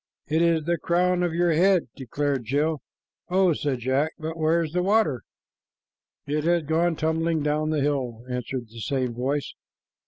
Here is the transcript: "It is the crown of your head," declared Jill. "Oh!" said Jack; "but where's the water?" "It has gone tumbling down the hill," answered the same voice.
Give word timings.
"It 0.25 0.41
is 0.41 0.63
the 0.63 0.79
crown 0.79 1.21
of 1.21 1.35
your 1.35 1.51
head," 1.53 1.83
declared 1.95 2.45
Jill. 2.45 2.81
"Oh!" 3.29 3.53
said 3.53 3.81
Jack; 3.81 4.13
"but 4.17 4.35
where's 4.35 4.71
the 4.73 4.81
water?" 4.81 5.21
"It 6.25 6.43
has 6.43 6.63
gone 6.63 6.95
tumbling 6.95 7.43
down 7.43 7.69
the 7.69 7.81
hill," 7.81 8.23
answered 8.27 8.69
the 8.69 8.79
same 8.81 9.13
voice. 9.13 9.53